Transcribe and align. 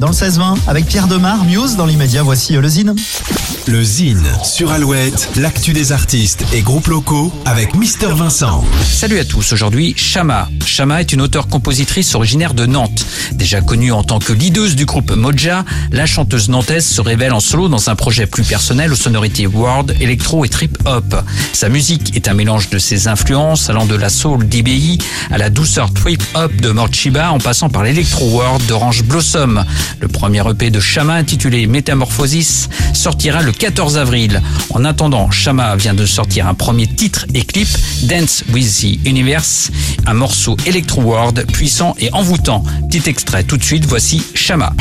Dans 0.00 0.08
le 0.08 0.12
16-20, 0.12 0.56
avec 0.66 0.84
Pierre 0.86 1.06
Demar, 1.06 1.44
Muse, 1.44 1.76
dans 1.76 1.86
l'immédiat, 1.86 2.24
voici 2.24 2.56
euh, 2.56 2.60
le. 2.60 2.96
Le 3.66 3.82
Zine 3.82 4.26
sur 4.42 4.72
Alouette, 4.72 5.30
l'actu 5.36 5.72
des 5.72 5.92
artistes 5.92 6.44
et 6.52 6.60
groupes 6.60 6.88
locaux 6.88 7.32
avec 7.46 7.74
Mister 7.74 8.08
Vincent. 8.08 8.62
Salut 8.84 9.18
à 9.18 9.24
tous, 9.24 9.54
aujourd'hui 9.54 9.94
Shama. 9.96 10.50
Shama 10.66 11.00
est 11.00 11.14
une 11.14 11.22
auteure-compositrice 11.22 12.14
originaire 12.14 12.52
de 12.52 12.66
Nantes. 12.66 13.06
Déjà 13.32 13.62
connue 13.62 13.90
en 13.90 14.02
tant 14.02 14.18
que 14.18 14.34
leaduse 14.34 14.76
du 14.76 14.84
groupe 14.84 15.12
Moja, 15.12 15.64
la 15.92 16.04
chanteuse 16.04 16.50
nantaise 16.50 16.84
se 16.84 17.00
révèle 17.00 17.32
en 17.32 17.40
solo 17.40 17.68
dans 17.68 17.88
un 17.88 17.94
projet 17.94 18.26
plus 18.26 18.42
personnel 18.42 18.92
aux 18.92 18.96
sonorités 18.96 19.46
world, 19.46 19.96
électro 19.98 20.44
et 20.44 20.50
trip-hop. 20.50 21.16
Sa 21.54 21.70
musique 21.70 22.14
est 22.16 22.28
un 22.28 22.34
mélange 22.34 22.68
de 22.68 22.78
ses 22.78 23.08
influences 23.08 23.70
allant 23.70 23.86
de 23.86 23.94
la 23.94 24.10
soul 24.10 24.46
d'IBI 24.46 24.98
à 25.30 25.38
la 25.38 25.48
douceur 25.48 25.90
trip-hop 25.94 26.54
de 26.56 26.70
Morchiba 26.70 27.32
en 27.32 27.38
passant 27.38 27.70
par 27.70 27.82
l'électro 27.82 28.26
world 28.28 28.66
d'Orange 28.66 29.04
Blossom. 29.04 29.64
Le 30.00 30.08
premier 30.08 30.42
EP 30.50 30.70
de 30.70 30.80
Shama 30.80 31.14
intitulé 31.14 31.66
Metamorphosis 31.66 32.68
sortira 32.92 33.40
le 33.40 33.53
14 33.58 33.96
avril. 33.98 34.42
En 34.70 34.84
attendant, 34.84 35.30
Shama 35.30 35.76
vient 35.76 35.94
de 35.94 36.06
sortir 36.06 36.46
un 36.46 36.54
premier 36.54 36.86
titre 36.86 37.26
et 37.34 37.42
clip, 37.42 37.68
Dance 38.04 38.44
with 38.52 38.80
the 38.80 39.06
Universe, 39.06 39.70
un 40.06 40.14
morceau 40.14 40.56
Electro 40.66 41.02
World 41.02 41.46
puissant 41.52 41.94
et 41.98 42.12
envoûtant. 42.12 42.62
Petit 42.90 43.08
extrait 43.08 43.44
tout 43.44 43.56
de 43.56 43.64
suite, 43.64 43.84
voici 43.86 44.22
Shama. 44.34 44.72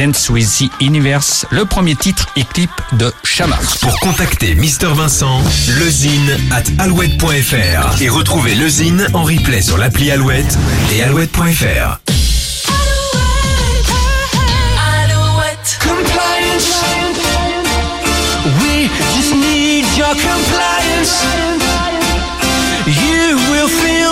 Dance 0.00 0.30
with 0.30 0.46
the 0.56 0.70
Universe, 0.82 1.44
le 1.50 1.66
premier 1.66 1.94
titre 1.94 2.26
et 2.34 2.44
clip 2.44 2.70
de 2.92 3.12
Shama. 3.22 3.58
Pour 3.82 4.00
contacter 4.00 4.54
Mister 4.54 4.86
Vincent, 4.86 5.42
lezine 5.78 6.38
at 6.50 6.62
alouette.fr 6.82 8.00
et 8.00 8.08
retrouver 8.08 8.54
le 8.54 8.66
Zine 8.66 9.06
en 9.12 9.24
replay 9.24 9.60
sur 9.60 9.76
l'appli 9.76 10.10
Alouette 10.10 10.56
et 10.94 11.02
alouette.fr. 11.02 12.00
Alouette. 15.04 15.78
compliance. 15.82 16.82
We 18.58 18.88
just 19.14 19.34
need 19.34 19.84
your 19.98 20.14
compliance. 20.14 21.26
You 22.86 23.36
will 23.52 23.68
feel 23.68 24.00